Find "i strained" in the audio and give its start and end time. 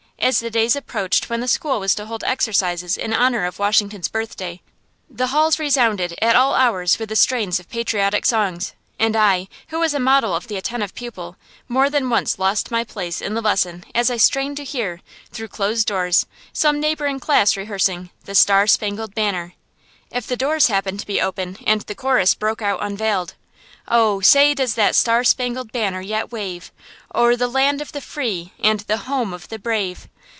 14.11-14.57